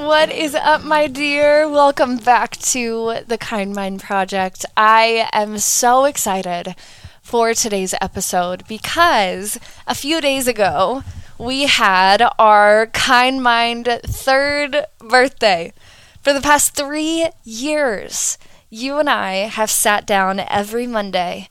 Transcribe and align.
What 0.00 0.32
is 0.32 0.54
up, 0.54 0.82
my 0.82 1.08
dear? 1.08 1.68
Welcome 1.68 2.16
back 2.16 2.56
to 2.72 3.18
the 3.26 3.36
Kind 3.36 3.74
Mind 3.74 4.00
Project. 4.00 4.64
I 4.74 5.28
am 5.30 5.58
so 5.58 6.06
excited 6.06 6.74
for 7.20 7.52
today's 7.52 7.92
episode 8.00 8.66
because 8.66 9.58
a 9.86 9.94
few 9.94 10.22
days 10.22 10.48
ago 10.48 11.02
we 11.38 11.66
had 11.66 12.26
our 12.38 12.86
Kind 12.86 13.42
Mind 13.42 14.00
third 14.04 14.86
birthday. 15.00 15.74
For 16.22 16.32
the 16.32 16.40
past 16.40 16.74
three 16.74 17.28
years, 17.44 18.38
you 18.70 18.98
and 18.98 19.10
I 19.10 19.48
have 19.48 19.70
sat 19.70 20.06
down 20.06 20.40
every 20.40 20.86
Monday 20.86 21.46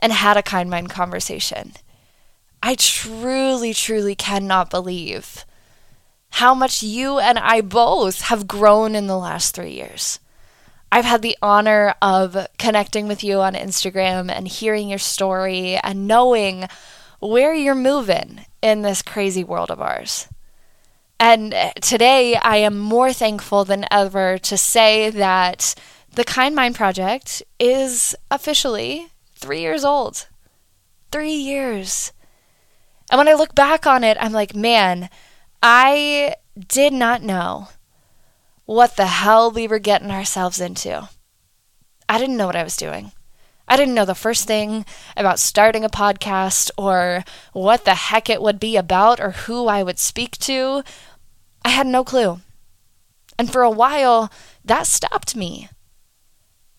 and 0.00 0.12
had 0.12 0.36
a 0.36 0.42
Kind 0.42 0.68
Mind 0.68 0.90
conversation. 0.90 1.74
I 2.64 2.74
truly, 2.74 3.72
truly 3.72 4.16
cannot 4.16 4.70
believe 4.70 5.44
how 6.42 6.54
much 6.56 6.82
you 6.82 7.20
and 7.20 7.38
I 7.38 7.60
both 7.60 8.22
have 8.22 8.48
grown 8.48 8.96
in 8.96 9.06
the 9.06 9.16
last 9.16 9.54
three 9.54 9.74
years. 9.74 10.18
I've 10.90 11.04
had 11.04 11.22
the 11.22 11.38
honor 11.40 11.94
of 12.02 12.48
connecting 12.58 13.06
with 13.06 13.22
you 13.22 13.40
on 13.40 13.54
Instagram 13.54 14.28
and 14.28 14.48
hearing 14.48 14.88
your 14.88 14.98
story 14.98 15.76
and 15.76 16.08
knowing 16.08 16.66
where 17.20 17.54
you're 17.54 17.76
moving 17.76 18.44
in 18.60 18.82
this 18.82 19.02
crazy 19.02 19.44
world 19.44 19.70
of 19.70 19.80
ours. 19.80 20.26
And 21.20 21.54
uh, 21.54 21.74
today, 21.80 22.34
I 22.34 22.56
am 22.56 22.76
more 22.76 23.12
thankful 23.12 23.64
than 23.64 23.86
ever 23.88 24.36
to 24.38 24.56
say 24.56 25.10
that 25.10 25.76
the 26.12 26.24
Kind 26.24 26.56
Mind 26.56 26.74
Project 26.74 27.44
is 27.60 28.16
officially 28.32 29.12
three 29.36 29.60
years 29.60 29.84
old. 29.84 30.26
Three 31.12 31.36
years. 31.36 32.10
And 33.12 33.18
when 33.18 33.28
I 33.28 33.34
look 33.34 33.54
back 33.54 33.86
on 33.86 34.02
it, 34.02 34.16
I'm 34.20 34.32
like, 34.32 34.56
man, 34.56 35.08
I 35.62 36.34
did 36.58 36.92
not 36.92 37.22
know 37.22 37.68
what 38.64 38.96
the 38.96 39.06
hell 39.06 39.50
we 39.50 39.68
were 39.68 39.78
getting 39.78 40.10
ourselves 40.10 40.60
into. 40.60 41.08
I 42.08 42.18
didn't 42.18 42.36
know 42.36 42.46
what 42.46 42.56
I 42.56 42.64
was 42.64 42.76
doing. 42.76 43.12
I 43.68 43.76
didn't 43.76 43.94
know 43.94 44.04
the 44.04 44.14
first 44.14 44.46
thing 44.46 44.84
about 45.16 45.38
starting 45.38 45.84
a 45.84 45.88
podcast 45.88 46.70
or 46.76 47.24
what 47.52 47.84
the 47.84 47.94
heck 47.94 48.28
it 48.28 48.42
would 48.42 48.58
be 48.58 48.76
about 48.76 49.20
or 49.20 49.30
who 49.30 49.66
I 49.68 49.82
would 49.82 49.98
speak 49.98 50.36
to. 50.38 50.82
I 51.64 51.70
had 51.70 51.86
no 51.86 52.02
clue. 52.02 52.40
And 53.38 53.50
for 53.50 53.62
a 53.62 53.70
while, 53.70 54.30
that 54.64 54.86
stopped 54.86 55.36
me. 55.36 55.68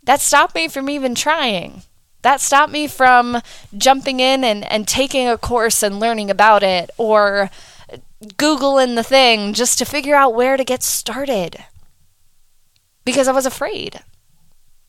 That 0.03 0.19
stopped 0.19 0.55
me 0.55 0.67
from 0.67 0.89
even 0.89 1.15
trying. 1.15 1.83
That 2.21 2.41
stopped 2.41 2.71
me 2.71 2.87
from 2.87 3.41
jumping 3.75 4.19
in 4.19 4.43
and, 4.43 4.69
and 4.69 4.87
taking 4.87 5.27
a 5.27 5.37
course 5.37 5.83
and 5.83 5.99
learning 5.99 6.29
about 6.29 6.63
it 6.63 6.89
or 6.97 7.49
Googling 8.37 8.95
the 8.95 9.03
thing 9.03 9.53
just 9.53 9.77
to 9.79 9.85
figure 9.85 10.15
out 10.15 10.33
where 10.33 10.57
to 10.57 10.63
get 10.63 10.83
started. 10.83 11.65
Because 13.05 13.27
I 13.27 13.33
was 13.33 13.45
afraid. 13.45 14.01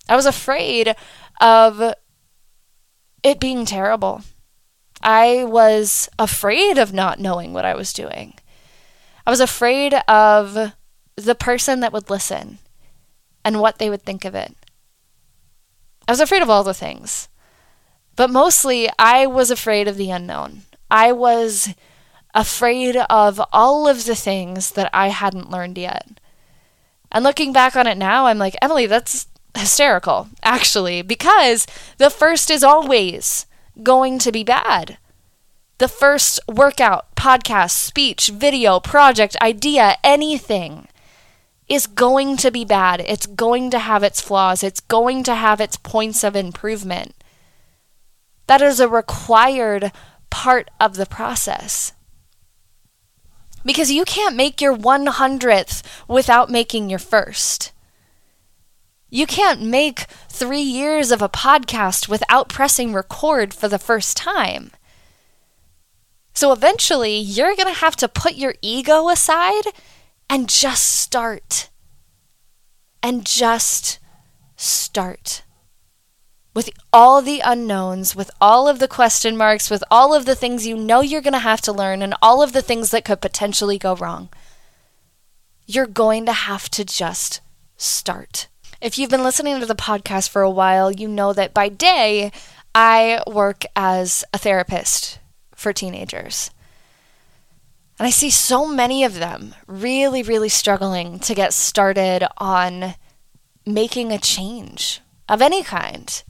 I 0.09 0.17
was 0.17 0.27
afraid 0.27 0.95
of 1.41 1.95
it 3.23 3.41
being 3.41 3.65
terrible. 3.65 4.23
I 5.03 5.45
was 5.45 6.09
afraid 6.19 6.79
of 6.79 6.93
not 6.93 7.19
knowing 7.19 7.53
what 7.53 7.65
I 7.65 7.75
was 7.75 7.93
doing. 7.93 8.35
I 9.27 9.31
was 9.31 9.41
afraid 9.41 9.95
of 10.09 10.73
the 11.17 11.35
person 11.35 11.81
that 11.81 11.93
would 11.93 12.11
listen 12.11 12.59
and 13.45 13.61
what 13.61 13.79
they 13.79 13.91
would 13.91 14.03
think 14.03 14.25
of 14.25 14.35
it. 14.35 14.55
I 16.07 16.13
was 16.13 16.21
afraid 16.21 16.43
of 16.43 16.51
all 16.51 16.65
the 16.65 16.75
things. 16.75 17.29
But 18.17 18.31
mostly, 18.31 18.89
I 18.99 19.27
was 19.27 19.51
afraid 19.51 19.89
of 19.89 19.97
the 19.97 20.11
unknown. 20.11 20.63
I 20.91 21.13
was 21.13 21.75
afraid 22.35 22.97
of 23.09 23.41
all 23.53 23.89
of 23.89 24.05
the 24.05 24.17
things 24.17 24.73
that 24.73 24.91
I 24.93 25.09
hadn't 25.09 25.51
learned 25.51 25.79
yet. 25.79 26.21
And 27.13 27.23
looking 27.23 27.53
back 27.53 27.77
on 27.77 27.87
it 27.87 27.97
now, 27.97 28.27
I'm 28.27 28.39
like, 28.39 28.57
Emily, 28.61 28.87
that's 28.87 29.29
hysterical, 29.57 30.29
actually, 30.43 31.03
because 31.03 31.67
the 31.99 32.11
first 32.11 32.51
is 32.51 32.65
always 32.65 33.47
going 33.83 34.19
to 34.19 34.33
be 34.33 34.43
bad. 34.43 34.99
The 35.79 35.89
first 35.89 36.41
workout, 36.49 37.15
podcast, 37.15 37.71
speech, 37.71 38.29
video, 38.29 38.81
project, 38.81 39.37
idea, 39.41 39.97
anything 40.03 40.89
is 41.69 41.87
going 41.87 42.37
to 42.39 42.51
be 42.51 42.65
bad. 42.65 43.01
It's 43.01 43.27
going 43.27 43.71
to 43.71 43.79
have 43.79 44.03
its 44.03 44.21
flaws. 44.21 44.63
It's 44.63 44.81
going 44.81 45.23
to 45.25 45.35
have 45.35 45.61
its 45.61 45.77
points 45.77 46.23
of 46.23 46.37
improvement. 46.37 47.15
That 48.47 48.61
is 48.61 48.81
a 48.81 48.89
required 48.89 49.91
part 50.31 50.71
of 50.81 50.97
the 50.97 51.07
process 51.07 51.93
because 53.65 53.91
you 53.91 54.05
can't 54.05 54.37
make 54.37 54.61
your 54.61 54.77
100th 54.77 55.83
without 56.09 56.51
making 56.51 56.91
your 56.91 56.99
first. 56.99 57.73
You 59.09 59.27
can't 59.27 59.63
make 59.63 60.07
three 60.29 60.61
years 60.61 61.13
of 61.13 61.23
a 61.23 61.29
podcast 61.29 62.09
without 62.09 62.49
pressing 62.49 62.93
record 62.93 63.55
for 63.55 63.69
the 63.69 63.79
first 63.79 64.17
time. 64.17 64.73
So 66.35 66.53
eventually, 66.53 67.17
you're 67.19 67.55
going 67.55 67.73
to 67.73 67.81
have 67.81 67.95
to 67.97 68.09
put 68.09 68.35
your 68.35 68.55
ego 68.61 69.09
aside 69.09 69.67
and 70.29 70.49
just 70.49 70.85
start. 70.85 71.71
And 73.05 73.25
just 73.25 74.01
start 74.57 75.44
with 76.55 76.71
all 76.93 77.21
the 77.21 77.41
unknowns, 77.45 78.15
with 78.15 78.31
all 78.41 78.69
of 78.69 78.79
the 78.79 78.89
question 78.89 79.37
marks, 79.37 79.69
with 79.69 79.83
all 79.91 80.15
of 80.15 80.25
the 80.25 80.37
things 80.37 80.67
you 80.67 80.77
know 80.77 81.01
you're 81.01 81.21
going 81.21 81.33
to 81.33 81.39
have 81.41 81.61
to 81.63 81.73
learn, 81.73 82.01
and 82.01 82.15
all 82.23 82.43
of 82.43 82.53
the 82.53 82.63
things 82.63 82.91
that 82.91 83.05
could 83.05 83.21
potentially 83.21 83.77
go 83.77 83.97
wrong, 83.97 84.29
you're 85.67 85.87
going 85.87 86.25
to 86.27 86.33
have 86.33 86.69
to 86.71 86.85
just 86.85 87.41
start. 87.77 88.47
If 88.81 88.99
you've 88.99 89.11
been 89.11 89.25
listening 89.25 89.59
to 89.61 89.67
the 89.67 89.75
podcast 89.75 90.29
for 90.29 90.43
a 90.43 90.51
while, 90.51 90.93
you 90.93 91.09
know 91.09 91.33
that 91.33 91.55
by 91.55 91.69
day, 91.69 92.31
I 92.75 93.23
work 93.27 93.65
as 93.75 94.25
a 94.33 94.39
therapist 94.39 95.19
for 95.55 95.73
teenagers. 95.73 96.51
And 97.99 98.07
I 98.07 98.11
see 98.11 98.31
so 98.31 98.67
many 98.67 99.05
of 99.05 99.15
them 99.15 99.55
really, 99.67 100.23
really 100.23 100.49
struggling 100.49 101.19
to 101.21 101.35
get 101.35 101.53
started 101.53 102.27
on 102.39 102.97
making 103.65 104.13
a 104.13 104.19
change 104.19 105.01
of 105.29 105.41
any 105.41 105.63
kind 105.63 106.23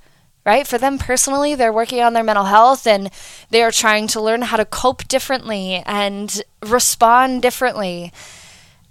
right? 0.45 0.67
For 0.67 0.79
them 0.79 0.99
personally, 0.99 1.55
they're 1.55 1.73
working 1.73 2.03
on 2.03 2.13
their 2.13 2.23
mental 2.23 2.45
health 2.45 2.87
and 2.87 3.11
they 3.51 3.63
are 3.63 3.71
trying 3.71 4.07
to 4.09 4.21
learn 4.21 4.43
how 4.43 4.57
to 4.57 4.65
cope 4.65 5.09
differently 5.09 5.83
and 5.87 6.43
respond 6.63 7.43
differently. 7.43 8.13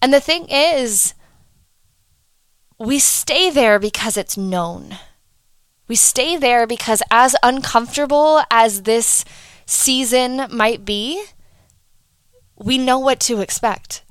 And 0.02 0.14
the 0.14 0.20
thing 0.20 0.48
is, 0.50 1.14
we 2.80 3.00
stay 3.00 3.50
there 3.50 3.80
because 3.80 4.18
it's 4.18 4.38
known. 4.38 4.98
We 5.88 5.96
stay 5.96 6.38
there 6.38 6.66
because, 6.66 7.04
as 7.12 7.36
uncomfortable 7.44 8.42
as 8.50 8.84
this 8.84 9.24
season 9.66 10.48
might 10.50 10.86
be, 10.86 11.24
we 12.58 12.78
know 12.78 13.00
what 13.00 13.20
to 13.22 13.42
expect. 13.42 14.04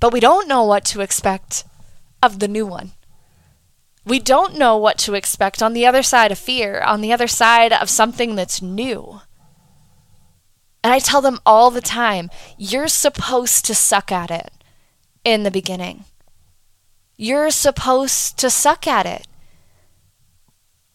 But 0.00 0.12
we 0.12 0.20
don't 0.20 0.48
know 0.48 0.64
what 0.64 0.84
to 0.86 1.00
expect 1.00 1.64
of 2.22 2.40
the 2.40 2.48
new 2.48 2.66
one. 2.66 2.92
We 4.06 4.18
don't 4.20 4.56
know 4.56 4.76
what 4.76 4.98
to 4.98 5.14
expect 5.14 5.62
on 5.62 5.72
the 5.72 5.84
other 5.84 6.02
side 6.02 6.32
of 6.32 6.38
fear, 6.38 6.80
on 6.80 7.00
the 7.00 7.12
other 7.12 7.26
side 7.26 7.72
of 7.72 7.90
something 7.90 8.36
that's 8.36 8.62
new. 8.62 9.20
And 10.82 10.92
I 10.92 11.00
tell 11.00 11.20
them 11.20 11.40
all 11.44 11.70
the 11.70 11.80
time 11.80 12.30
you're 12.56 12.88
supposed 12.88 13.64
to 13.66 13.74
suck 13.74 14.12
at 14.12 14.30
it 14.30 14.52
in 15.24 15.42
the 15.42 15.50
beginning. 15.50 16.04
You're 17.16 17.50
supposed 17.50 18.38
to 18.38 18.48
suck 18.48 18.86
at 18.86 19.06
it. 19.06 19.26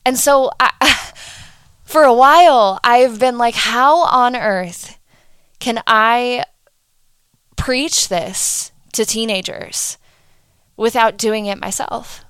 And 0.05 0.17
so 0.17 0.51
I, 0.59 0.71
for 1.83 2.03
a 2.03 2.13
while, 2.13 2.79
I've 2.83 3.19
been 3.19 3.37
like, 3.37 3.55
how 3.55 4.05
on 4.05 4.35
earth 4.35 4.97
can 5.59 5.83
I 5.85 6.45
preach 7.57 8.07
this 8.07 8.71
to 8.93 9.05
teenagers? 9.05 9.97
without 10.81 11.15
doing 11.15 11.45
it 11.45 11.59
myself? 11.59 12.25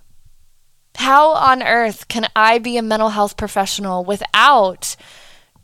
How 1.02 1.32
on 1.32 1.64
earth 1.64 2.08
can 2.10 2.28
I 2.36 2.60
be 2.60 2.78
a 2.78 2.84
mental 2.84 3.10
health 3.10 3.36
professional 3.36 4.06
without 4.06 4.96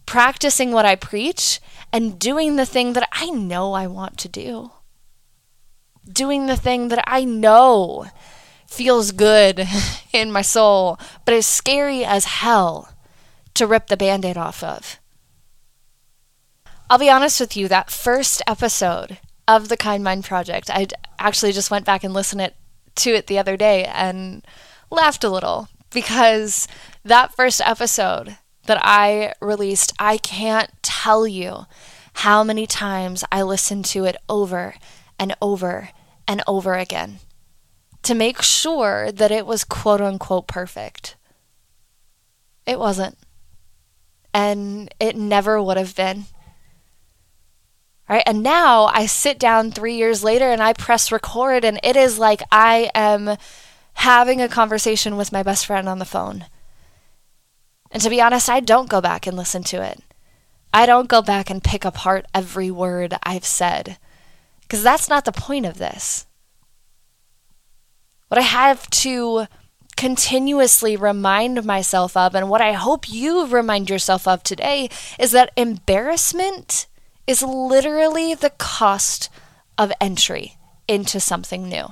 practicing 0.08 0.72
what 0.72 0.84
I 0.84 0.96
preach 0.96 1.62
and 1.94 2.18
doing 2.18 2.56
the 2.56 2.66
thing 2.66 2.94
that 2.94 3.08
I 3.12 3.30
know 3.30 3.74
I 3.74 3.86
want 3.86 4.18
to 4.18 4.28
do? 4.28 4.72
Doing 6.12 6.48
the 6.48 6.56
thing 6.56 6.88
that 6.88 7.04
I 7.06 7.24
know 7.24 8.08
feels 8.66 9.12
good 9.12 9.68
in 10.12 10.32
my 10.32 10.42
soul, 10.42 10.98
but 11.24 11.36
is 11.36 11.46
scary 11.46 12.04
as 12.04 12.26
hell 12.26 12.90
to 13.54 13.68
rip 13.68 13.90
the 13.90 13.96
band 13.96 14.26
aid 14.26 14.38
off 14.38 14.64
of. 14.64 15.00
I'll 16.90 16.98
be 16.98 17.12
honest 17.12 17.40
with 17.40 17.56
you, 17.56 17.68
that 17.68 17.92
first 17.92 18.42
episode 18.48 19.20
of 19.48 19.70
the 19.70 19.78
Kind 19.78 20.04
Mind 20.04 20.24
Project, 20.24 20.72
I 20.72 20.88
actually 21.20 21.52
just 21.52 21.70
went 21.70 21.86
back 21.86 22.04
and 22.04 22.12
listened 22.12 22.42
it, 22.42 22.56
to 22.96 23.12
it 23.12 23.28
the 23.28 23.38
other 23.38 23.56
day 23.56 23.86
and 23.86 24.44
laughed 24.90 25.24
a 25.24 25.30
little 25.30 25.70
because 25.92 26.68
that 27.04 27.36
first 27.36 27.62
episode 27.64 28.38
that 28.66 28.80
I 28.82 29.34
released, 29.42 29.94
I 29.98 30.18
can't 30.18 30.72
tell 30.82 31.28
you 31.28 31.66
how 32.14 32.44
many 32.44 32.68
times 32.68 33.24
I 33.32 33.42
listened 33.44 33.86
to 33.86 34.06
it 34.06 34.18
over 34.28 34.76
and 35.20 35.36
over 35.42 35.90
and 36.28 36.44
over 36.48 36.74
again 36.74 37.20
to 38.04 38.14
make 38.14 38.42
sure 38.42 39.12
that 39.12 39.32
it 39.32 39.46
was 39.46 39.64
quote 39.64 40.02
unquote 40.02 40.48
perfect. 40.48 41.16
It 42.66 42.80
wasn't. 42.80 43.18
And 44.34 44.94
it 45.00 45.16
never 45.16 45.62
would 45.62 45.78
have 45.78 45.96
been. 45.96 46.26
Right? 48.10 48.24
And 48.26 48.42
now 48.42 48.86
I 48.86 49.06
sit 49.06 49.40
down 49.40 49.72
three 49.72 49.96
years 49.96 50.24
later 50.24 50.50
and 50.50 50.62
I 50.62 50.72
press 50.74 51.12
record, 51.12 51.66
and 51.66 51.80
it 51.84 51.98
is 51.98 52.18
like 52.18 52.42
I 52.52 52.90
am 52.96 53.38
having 53.98 54.42
a 54.42 54.48
conversation 54.48 55.18
with 55.18 55.32
my 55.32 55.44
best 55.44 55.66
friend 55.66 55.90
on 55.90 56.00
the 56.00 56.06
phone. 56.06 56.46
And 57.92 58.02
to 58.04 58.10
be 58.10 58.22
honest, 58.22 58.50
I 58.50 58.60
don't 58.60 58.90
go 58.90 59.02
back 59.02 59.26
and 59.26 59.36
listen 59.36 59.64
to 59.66 59.82
it. 59.82 60.02
I 60.74 60.86
don't 60.86 61.10
go 61.10 61.22
back 61.22 61.50
and 61.50 61.64
pick 61.64 61.84
apart 61.84 62.26
every 62.34 62.70
word 62.70 63.16
I've 63.24 63.46
said, 63.46 63.98
because 64.62 64.84
that's 64.84 65.10
not 65.10 65.26
the 65.26 65.32
point 65.32 65.66
of 65.66 65.78
this. 65.78 66.28
What 68.28 68.38
I 68.38 68.44
have 68.44 68.90
to 68.90 69.48
continuously 69.96 70.96
remind 70.96 71.66
myself 71.66 72.16
of, 72.16 72.36
and 72.36 72.50
what 72.50 72.62
I 72.62 72.74
hope 72.74 73.10
you 73.10 73.48
remind 73.48 73.90
yourself 73.90 74.28
of 74.28 74.44
today, 74.44 74.90
is 75.18 75.32
that 75.32 75.52
embarrassment 75.58 76.86
is 77.26 77.42
literally 77.42 78.36
the 78.36 78.52
cost 78.52 79.30
of 79.78 79.92
entry 80.00 80.58
into 80.88 81.20
something 81.20 81.68
new. 81.68 81.88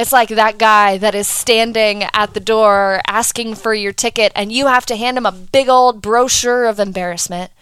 It's 0.00 0.12
like 0.12 0.30
that 0.30 0.56
guy 0.56 0.96
that 0.96 1.14
is 1.14 1.28
standing 1.28 2.04
at 2.14 2.32
the 2.32 2.40
door 2.40 3.02
asking 3.06 3.56
for 3.56 3.74
your 3.74 3.92
ticket, 3.92 4.32
and 4.34 4.50
you 4.50 4.66
have 4.66 4.86
to 4.86 4.96
hand 4.96 5.18
him 5.18 5.26
a 5.26 5.30
big 5.30 5.68
old 5.68 6.00
brochure 6.00 6.64
of 6.64 6.80
embarrassment. 6.80 7.52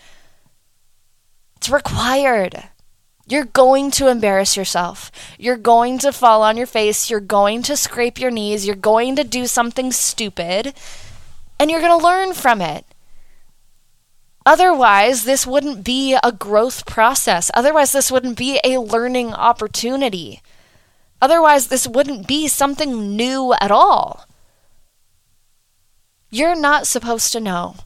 It's 1.56 1.68
required. 1.68 2.68
You're 3.26 3.44
going 3.44 3.90
to 3.90 4.06
embarrass 4.06 4.56
yourself. 4.56 5.10
You're 5.36 5.56
going 5.56 5.98
to 5.98 6.12
fall 6.12 6.44
on 6.44 6.56
your 6.56 6.68
face. 6.68 7.10
You're 7.10 7.18
going 7.18 7.62
to 7.62 7.76
scrape 7.76 8.20
your 8.20 8.30
knees. 8.30 8.64
You're 8.64 8.76
going 8.76 9.16
to 9.16 9.24
do 9.24 9.48
something 9.48 9.90
stupid, 9.90 10.74
and 11.58 11.72
you're 11.72 11.80
going 11.80 11.98
to 11.98 12.06
learn 12.06 12.34
from 12.34 12.60
it. 12.62 12.84
Otherwise, 14.46 15.24
this 15.24 15.44
wouldn't 15.44 15.82
be 15.82 16.16
a 16.22 16.30
growth 16.30 16.86
process. 16.86 17.50
Otherwise, 17.52 17.90
this 17.90 18.12
wouldn't 18.12 18.38
be 18.38 18.60
a 18.62 18.78
learning 18.78 19.34
opportunity. 19.34 20.40
Otherwise, 21.20 21.66
this 21.66 21.86
wouldn't 21.86 22.26
be 22.26 22.46
something 22.48 23.16
new 23.16 23.54
at 23.60 23.70
all. 23.70 24.26
You're 26.30 26.58
not 26.58 26.86
supposed 26.86 27.32
to 27.32 27.40
know 27.40 27.76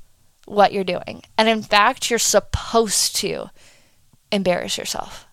what 0.46 0.73
you're 0.73 0.84
doing. 0.84 1.23
And 1.38 1.49
in 1.49 1.62
fact, 1.62 2.11
you're 2.11 2.19
supposed 2.19 3.17
to 3.17 3.50
embarrass 4.31 4.76
yourself. 4.76 5.26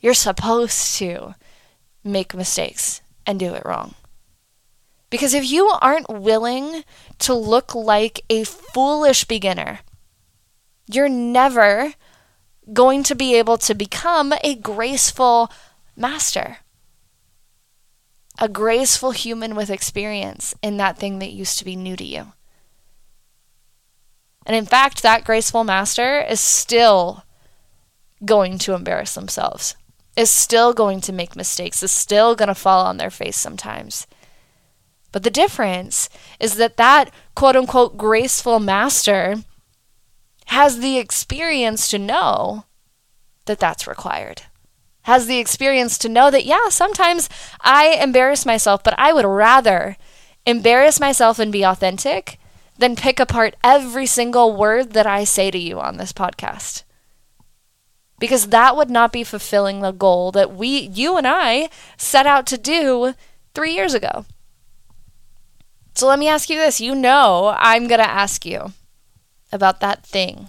You're 0.00 0.14
supposed 0.14 0.96
to 0.96 1.34
make 2.04 2.34
mistakes 2.34 3.00
and 3.26 3.38
do 3.38 3.54
it 3.54 3.64
wrong. 3.64 3.94
Because 5.10 5.34
if 5.34 5.50
you 5.50 5.68
aren't 5.80 6.08
willing 6.08 6.84
to 7.20 7.34
look 7.34 7.74
like 7.74 8.20
a 8.28 8.44
foolish 8.44 9.24
beginner, 9.24 9.80
you're 10.86 11.08
never 11.08 11.94
going 12.72 13.02
to 13.04 13.14
be 13.14 13.34
able 13.34 13.56
to 13.58 13.74
become 13.74 14.34
a 14.44 14.54
graceful 14.54 15.50
master, 15.98 16.58
a 18.38 18.48
graceful 18.48 19.10
human 19.10 19.54
with 19.54 19.70
experience 19.70 20.54
in 20.62 20.76
that 20.76 20.96
thing 20.96 21.18
that 21.18 21.32
used 21.32 21.58
to 21.58 21.64
be 21.64 21.76
new 21.76 21.96
to 21.96 22.04
you. 22.04 22.32
And 24.46 24.56
in 24.56 24.64
fact, 24.64 25.02
that 25.02 25.24
graceful 25.24 25.64
master 25.64 26.20
is 26.20 26.40
still 26.40 27.24
going 28.24 28.58
to 28.58 28.74
embarrass 28.74 29.14
themselves, 29.14 29.76
is 30.16 30.30
still 30.30 30.72
going 30.72 31.00
to 31.02 31.12
make 31.12 31.36
mistakes, 31.36 31.82
is 31.82 31.92
still 31.92 32.34
going 32.34 32.48
to 32.48 32.54
fall 32.54 32.86
on 32.86 32.96
their 32.96 33.10
face 33.10 33.36
sometimes. 33.36 34.06
But 35.12 35.22
the 35.22 35.30
difference 35.30 36.08
is 36.38 36.56
that 36.56 36.76
that 36.76 37.12
quote 37.34 37.56
unquote 37.56 37.96
graceful 37.96 38.60
master 38.60 39.36
has 40.46 40.78
the 40.78 40.98
experience 40.98 41.88
to 41.88 41.98
know 41.98 42.64
that 43.46 43.58
that's 43.58 43.86
required. 43.86 44.42
Has 45.08 45.26
the 45.26 45.38
experience 45.38 45.96
to 45.96 46.08
know 46.10 46.30
that, 46.30 46.44
yeah, 46.44 46.68
sometimes 46.68 47.30
I 47.62 47.96
embarrass 47.98 48.44
myself, 48.44 48.84
but 48.84 48.92
I 48.98 49.14
would 49.14 49.24
rather 49.24 49.96
embarrass 50.44 51.00
myself 51.00 51.38
and 51.38 51.50
be 51.50 51.64
authentic 51.64 52.38
than 52.76 52.94
pick 52.94 53.18
apart 53.18 53.56
every 53.64 54.04
single 54.04 54.54
word 54.54 54.92
that 54.92 55.06
I 55.06 55.24
say 55.24 55.50
to 55.50 55.56
you 55.56 55.80
on 55.80 55.96
this 55.96 56.12
podcast. 56.12 56.82
Because 58.18 58.48
that 58.48 58.76
would 58.76 58.90
not 58.90 59.10
be 59.10 59.24
fulfilling 59.24 59.80
the 59.80 59.92
goal 59.92 60.30
that 60.32 60.54
we, 60.54 60.78
you 60.78 61.16
and 61.16 61.26
I, 61.26 61.70
set 61.96 62.26
out 62.26 62.44
to 62.48 62.58
do 62.58 63.14
three 63.54 63.72
years 63.72 63.94
ago. 63.94 64.26
So 65.94 66.06
let 66.06 66.18
me 66.18 66.28
ask 66.28 66.50
you 66.50 66.58
this. 66.58 66.82
You 66.82 66.94
know, 66.94 67.56
I'm 67.56 67.88
going 67.88 68.00
to 68.00 68.06
ask 68.06 68.44
you 68.44 68.74
about 69.50 69.80
that 69.80 70.04
thing. 70.04 70.48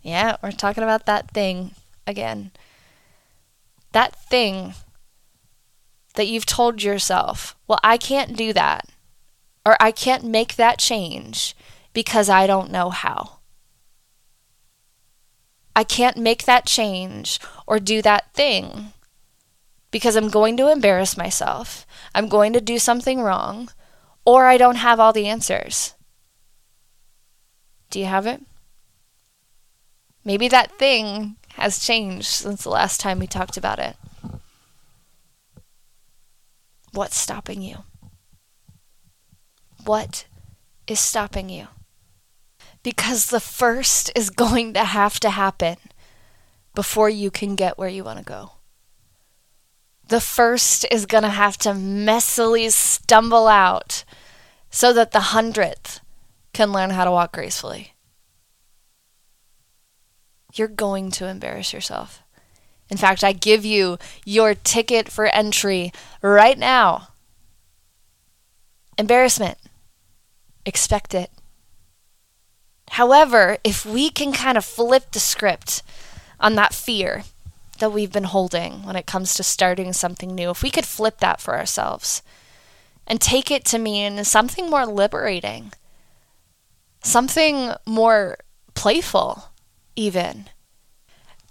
Yeah, 0.00 0.36
we're 0.44 0.52
talking 0.52 0.84
about 0.84 1.06
that 1.06 1.32
thing 1.32 1.72
again. 2.06 2.52
That 3.94 4.16
thing 4.16 4.74
that 6.16 6.26
you've 6.26 6.46
told 6.46 6.82
yourself, 6.82 7.56
well, 7.68 7.78
I 7.84 7.96
can't 7.96 8.36
do 8.36 8.52
that, 8.52 8.88
or 9.64 9.76
I 9.78 9.92
can't 9.92 10.24
make 10.24 10.56
that 10.56 10.80
change 10.80 11.54
because 11.92 12.28
I 12.28 12.48
don't 12.48 12.72
know 12.72 12.90
how. 12.90 13.38
I 15.76 15.84
can't 15.84 16.16
make 16.16 16.44
that 16.44 16.66
change 16.66 17.38
or 17.68 17.78
do 17.78 18.02
that 18.02 18.34
thing 18.34 18.92
because 19.92 20.16
I'm 20.16 20.28
going 20.28 20.56
to 20.56 20.72
embarrass 20.72 21.16
myself. 21.16 21.86
I'm 22.16 22.28
going 22.28 22.52
to 22.52 22.60
do 22.60 22.80
something 22.80 23.20
wrong 23.20 23.70
or 24.24 24.46
I 24.46 24.56
don't 24.56 24.82
have 24.82 24.98
all 24.98 25.12
the 25.12 25.28
answers. 25.28 25.94
Do 27.90 28.00
you 28.00 28.06
have 28.06 28.26
it? 28.26 28.42
Maybe 30.24 30.48
that 30.48 30.76
thing 30.78 31.36
has 31.64 31.78
changed 31.78 32.26
since 32.26 32.62
the 32.62 32.68
last 32.68 33.00
time 33.00 33.18
we 33.18 33.26
talked 33.26 33.56
about 33.56 33.78
it. 33.78 33.96
What's 36.92 37.16
stopping 37.16 37.62
you? 37.62 37.84
What 39.82 40.26
is 40.86 41.00
stopping 41.00 41.48
you? 41.48 41.68
Because 42.82 43.28
the 43.30 43.40
first 43.40 44.12
is 44.14 44.28
going 44.28 44.74
to 44.74 44.84
have 44.84 45.18
to 45.20 45.30
happen 45.30 45.76
before 46.74 47.08
you 47.08 47.30
can 47.30 47.54
get 47.54 47.78
where 47.78 47.88
you 47.88 48.04
want 48.04 48.18
to 48.18 48.24
go. 48.26 48.52
The 50.06 50.20
first 50.20 50.84
is 50.90 51.06
going 51.06 51.24
to 51.24 51.30
have 51.30 51.56
to 51.58 51.70
messily 51.70 52.70
stumble 52.70 53.48
out 53.48 54.04
so 54.68 54.92
that 54.92 55.12
the 55.12 55.32
hundredth 55.32 56.00
can 56.52 56.72
learn 56.74 56.90
how 56.90 57.06
to 57.06 57.10
walk 57.10 57.32
gracefully. 57.32 57.93
You're 60.54 60.68
going 60.68 61.10
to 61.12 61.26
embarrass 61.26 61.72
yourself. 61.72 62.22
In 62.88 62.96
fact, 62.96 63.24
I 63.24 63.32
give 63.32 63.64
you 63.64 63.98
your 64.24 64.54
ticket 64.54 65.08
for 65.08 65.26
entry 65.26 65.92
right 66.22 66.58
now. 66.58 67.08
Embarrassment. 68.96 69.58
Expect 70.64 71.14
it. 71.14 71.30
However, 72.90 73.58
if 73.64 73.84
we 73.84 74.10
can 74.10 74.32
kind 74.32 74.56
of 74.56 74.64
flip 74.64 75.10
the 75.12 75.20
script 75.20 75.82
on 76.38 76.54
that 76.54 76.74
fear, 76.74 77.24
that 77.78 77.92
we've 77.92 78.12
been 78.12 78.24
holding 78.24 78.84
when 78.84 78.96
it 78.96 79.06
comes 79.06 79.34
to 79.34 79.42
starting 79.42 79.92
something 79.92 80.34
new, 80.34 80.50
if 80.50 80.62
we 80.62 80.70
could 80.70 80.86
flip 80.86 81.18
that 81.18 81.40
for 81.40 81.56
ourselves 81.56 82.22
and 83.06 83.20
take 83.20 83.50
it 83.50 83.64
to 83.64 83.78
mean 83.78 84.24
something 84.24 84.70
more 84.70 84.86
liberating, 84.86 85.72
something 87.02 87.72
more 87.84 88.38
playful, 88.74 89.50
even. 89.96 90.46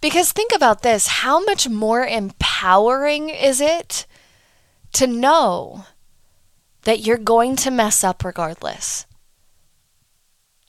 Because 0.01 0.31
think 0.31 0.51
about 0.53 0.81
this 0.81 1.07
how 1.07 1.43
much 1.43 1.69
more 1.69 2.05
empowering 2.05 3.29
is 3.29 3.61
it 3.61 4.05
to 4.93 5.07
know 5.07 5.85
that 6.83 6.99
you're 6.99 7.17
going 7.17 7.55
to 7.57 7.71
mess 7.71 8.03
up 8.03 8.23
regardless. 8.23 9.05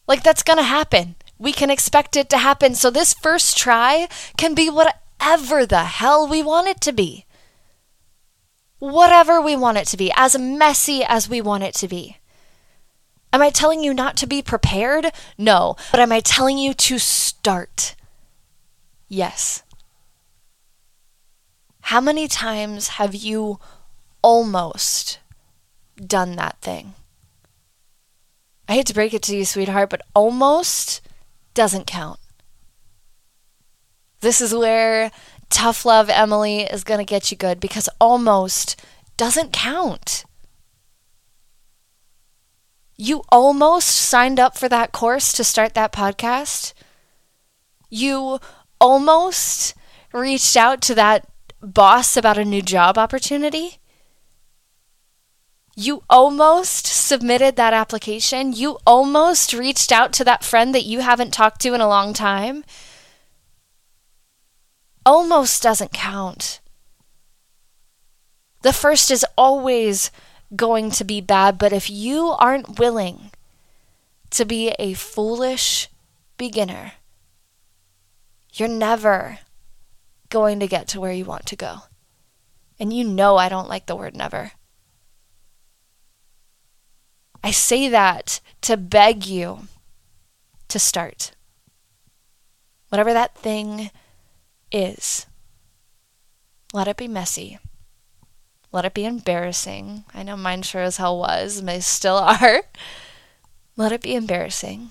Like, 0.07 0.23
that's 0.23 0.43
going 0.43 0.59
to 0.59 0.64
happen. 0.64 1.16
We 1.38 1.52
can 1.52 1.71
expect 1.71 2.16
it 2.16 2.28
to 2.31 2.38
happen. 2.38 2.75
So, 2.75 2.90
this 2.90 3.14
first 3.14 3.57
try 3.57 4.09
can 4.37 4.54
be 4.54 4.71
whatever 4.71 5.66
the 5.66 5.85
hell 5.85 6.28
we 6.28 6.43
want 6.43 6.69
it 6.69 6.81
to 6.83 6.93
be. 6.93 7.25
Whatever 8.78 9.40
we 9.40 9.57
want 9.57 9.78
it 9.78 9.87
to 9.88 9.97
be, 9.97 10.12
as 10.14 10.38
messy 10.38 11.02
as 11.02 11.28
we 11.28 11.40
want 11.40 11.64
it 11.64 11.75
to 11.76 11.88
be. 11.88 12.19
Am 13.34 13.42
I 13.42 13.50
telling 13.50 13.82
you 13.82 13.92
not 13.92 14.16
to 14.18 14.28
be 14.28 14.42
prepared? 14.42 15.06
No. 15.36 15.74
But 15.90 15.98
am 15.98 16.12
I 16.12 16.20
telling 16.20 16.56
you 16.56 16.72
to 16.72 17.00
start? 17.00 17.96
Yes. 19.08 19.64
How 21.80 22.00
many 22.00 22.28
times 22.28 22.88
have 22.90 23.12
you 23.12 23.58
almost 24.22 25.18
done 25.96 26.36
that 26.36 26.60
thing? 26.60 26.94
I 28.68 28.74
hate 28.74 28.86
to 28.86 28.94
break 28.94 29.12
it 29.12 29.22
to 29.22 29.36
you, 29.36 29.44
sweetheart, 29.44 29.90
but 29.90 30.02
almost 30.14 31.00
doesn't 31.54 31.88
count. 31.88 32.20
This 34.20 34.40
is 34.40 34.54
where 34.54 35.10
tough 35.50 35.84
love 35.84 36.08
Emily 36.08 36.60
is 36.60 36.84
going 36.84 36.98
to 36.98 37.04
get 37.04 37.32
you 37.32 37.36
good 37.36 37.58
because 37.58 37.88
almost 38.00 38.80
doesn't 39.16 39.52
count. 39.52 40.24
You 42.96 43.22
almost 43.28 43.88
signed 43.88 44.38
up 44.38 44.56
for 44.56 44.68
that 44.68 44.92
course 44.92 45.32
to 45.32 45.44
start 45.44 45.74
that 45.74 45.92
podcast. 45.92 46.72
You 47.90 48.38
almost 48.80 49.74
reached 50.12 50.56
out 50.56 50.80
to 50.82 50.94
that 50.94 51.26
boss 51.60 52.16
about 52.16 52.38
a 52.38 52.44
new 52.44 52.62
job 52.62 52.96
opportunity. 52.96 53.78
You 55.76 56.04
almost 56.08 56.86
submitted 56.86 57.56
that 57.56 57.74
application. 57.74 58.52
You 58.52 58.78
almost 58.86 59.52
reached 59.52 59.90
out 59.90 60.12
to 60.14 60.24
that 60.24 60.44
friend 60.44 60.72
that 60.72 60.84
you 60.84 61.00
haven't 61.00 61.32
talked 61.32 61.60
to 61.62 61.74
in 61.74 61.80
a 61.80 61.88
long 61.88 62.12
time. 62.12 62.64
Almost 65.04 65.62
doesn't 65.62 65.92
count. 65.92 66.60
The 68.62 68.72
first 68.72 69.10
is 69.10 69.26
always 69.36 70.12
going 70.54 70.90
to 70.92 71.04
be 71.04 71.20
bad, 71.20 71.58
but 71.58 71.72
if 71.72 71.90
you 71.90 72.28
aren't 72.38 72.78
willing 72.78 73.30
to 74.30 74.44
be 74.44 74.74
a 74.78 74.94
foolish 74.94 75.88
beginner, 76.36 76.92
you're 78.52 78.68
never 78.68 79.38
going 80.28 80.60
to 80.60 80.66
get 80.66 80.88
to 80.88 81.00
where 81.00 81.12
you 81.12 81.24
want 81.24 81.46
to 81.46 81.56
go. 81.56 81.78
And 82.78 82.92
you 82.92 83.04
know 83.04 83.36
I 83.36 83.48
don't 83.48 83.68
like 83.68 83.86
the 83.86 83.96
word 83.96 84.16
never. 84.16 84.52
I 87.42 87.50
say 87.50 87.88
that 87.88 88.40
to 88.62 88.76
beg 88.76 89.26
you 89.26 89.68
to 90.68 90.78
start. 90.78 91.32
Whatever 92.88 93.12
that 93.12 93.36
thing 93.36 93.90
is, 94.72 95.26
let 96.72 96.88
it 96.88 96.96
be 96.96 97.06
messy. 97.06 97.58
Let 98.75 98.85
it 98.85 98.93
be 98.93 99.04
embarrassing. 99.04 100.02
I 100.12 100.25
know 100.25 100.37
mine 100.37 100.62
sure 100.62 100.83
as 100.83 100.97
hell 100.97 101.16
was, 101.16 101.59
and 101.59 101.69
they 101.69 101.78
still 101.78 102.16
are. 102.43 102.62
Let 103.76 103.93
it 103.93 104.02
be 104.02 104.16
embarrassing. 104.16 104.90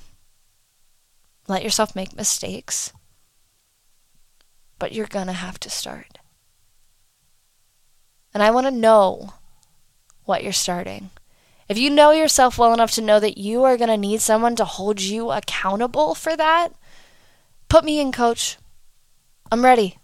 Let 1.49 1.63
yourself 1.63 1.93
make 1.93 2.15
mistakes. 2.15 2.93
But 4.79 4.93
you're 4.93 5.05
going 5.05 5.27
to 5.27 5.33
have 5.33 5.59
to 5.59 5.69
start. 5.69 6.19
And 8.33 8.41
I 8.41 8.51
want 8.51 8.67
to 8.67 8.71
know 8.71 9.33
what 10.23 10.43
you're 10.43 10.53
starting. 10.53 11.09
If 11.67 11.77
you 11.77 11.89
know 11.89 12.11
yourself 12.11 12.57
well 12.57 12.73
enough 12.73 12.91
to 12.91 13.01
know 13.01 13.19
that 13.19 13.37
you 13.37 13.65
are 13.65 13.75
going 13.75 13.89
to 13.89 13.97
need 13.97 14.21
someone 14.21 14.55
to 14.55 14.63
hold 14.63 15.01
you 15.01 15.31
accountable 15.31 16.15
for 16.15 16.37
that, 16.37 16.69
put 17.67 17.83
me 17.83 17.99
in, 17.99 18.13
coach. 18.13 18.57
I'm 19.51 19.65
ready. 19.65 19.97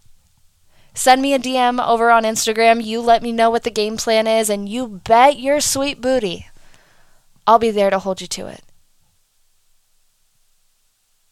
Send 0.94 1.22
me 1.22 1.34
a 1.34 1.38
DM 1.38 1.84
over 1.84 2.10
on 2.10 2.24
Instagram. 2.24 2.84
You 2.84 3.00
let 3.00 3.22
me 3.22 3.32
know 3.32 3.50
what 3.50 3.62
the 3.62 3.70
game 3.70 3.96
plan 3.96 4.26
is, 4.26 4.50
and 4.50 4.68
you 4.68 4.88
bet 4.88 5.38
your 5.38 5.60
sweet 5.60 6.00
booty 6.00 6.46
I'll 7.50 7.58
be 7.58 7.72
there 7.72 7.90
to 7.90 7.98
hold 7.98 8.20
you 8.20 8.28
to 8.28 8.46
it. 8.46 8.62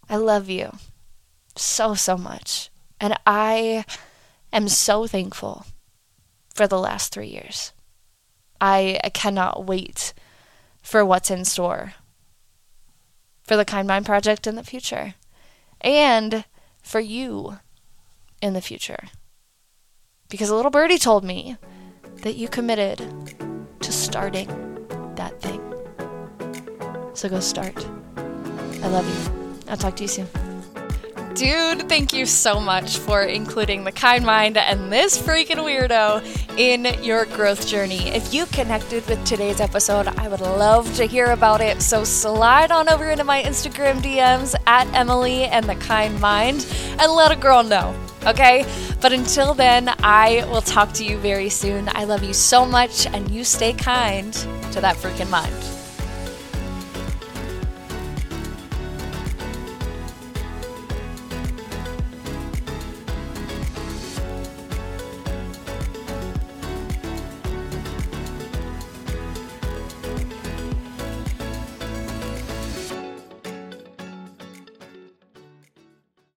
I 0.08 0.16
love 0.16 0.48
you 0.48 0.72
so, 1.54 1.94
so 1.94 2.16
much. 2.16 2.70
And 3.00 3.16
I 3.24 3.84
am 4.52 4.68
so 4.68 5.06
thankful 5.06 5.64
for 6.52 6.66
the 6.66 6.78
last 6.78 7.12
three 7.12 7.28
years. 7.28 7.72
I, 8.60 8.98
cannot 9.14 9.64
wait 9.64 10.12
for 10.82 11.04
what's 11.04 11.30
in 11.30 11.44
store 11.44 11.94
for 13.44 13.56
the 13.56 13.64
Kind 13.64 13.86
Mind 13.86 14.04
Project 14.04 14.48
in 14.48 14.56
the 14.56 14.64
future 14.64 15.14
and 15.80 16.44
for 16.82 16.98
you 16.98 17.60
in 18.42 18.54
the 18.54 18.60
future. 18.60 19.04
Because 20.28 20.50
a 20.50 20.54
little 20.54 20.70
birdie 20.70 20.98
told 20.98 21.24
me 21.24 21.56
that 22.22 22.36
you 22.36 22.48
committed 22.48 22.98
to 23.80 23.92
starting 23.92 24.48
that 25.16 25.40
thing. 25.40 25.62
So 27.14 27.28
go 27.28 27.40
start. 27.40 27.86
I 28.16 28.88
love 28.88 29.06
you. 29.08 29.70
I'll 29.70 29.76
talk 29.76 29.96
to 29.96 30.02
you 30.02 30.08
soon. 30.08 30.28
Dude, 31.34 31.88
thank 31.88 32.12
you 32.12 32.26
so 32.26 32.58
much 32.58 32.98
for 32.98 33.22
including 33.22 33.84
the 33.84 33.92
kind 33.92 34.26
mind 34.26 34.56
and 34.56 34.92
this 34.92 35.16
freaking 35.16 35.58
weirdo 35.64 36.58
in 36.58 36.84
your 37.04 37.26
growth 37.26 37.66
journey. 37.66 38.08
If 38.08 38.34
you 38.34 38.46
connected 38.46 39.06
with 39.06 39.24
today's 39.24 39.60
episode, 39.60 40.08
I 40.08 40.26
would 40.26 40.40
love 40.40 40.92
to 40.96 41.04
hear 41.06 41.26
about 41.26 41.60
it. 41.60 41.80
So 41.80 42.02
slide 42.02 42.72
on 42.72 42.88
over 42.88 43.08
into 43.08 43.24
my 43.24 43.42
Instagram 43.42 44.02
DMs 44.02 44.56
at 44.66 44.92
Emily 44.94 45.44
and 45.44 45.66
the 45.66 45.76
Kind 45.76 46.20
Mind 46.20 46.66
and 46.98 47.12
let 47.12 47.30
a 47.30 47.36
girl 47.36 47.62
know, 47.62 47.94
okay? 48.28 48.64
But 49.00 49.12
until 49.12 49.54
then, 49.54 49.88
I 50.02 50.46
will 50.50 50.62
talk 50.62 50.92
to 50.94 51.04
you 51.04 51.18
very 51.18 51.48
soon. 51.48 51.88
I 51.94 52.04
love 52.04 52.22
you 52.22 52.34
so 52.34 52.64
much, 52.64 53.06
and 53.06 53.30
you 53.30 53.44
stay 53.44 53.72
kind 53.72 54.32
to 54.72 54.80
that 54.80 54.96
freaking 54.96 55.30
mind. 55.30 55.77